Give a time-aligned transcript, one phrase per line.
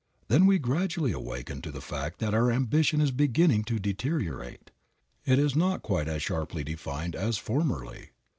[0.29, 4.71] Then we gradually awaken to the fact that our ambition is beginning to deteriorate.
[5.25, 8.09] It is not quite as sharply defined as formerly.